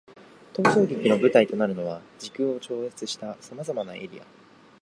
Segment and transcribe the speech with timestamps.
[0.53, 4.25] 逃走劇の舞台となるのは、時空を超越した様々なエリア。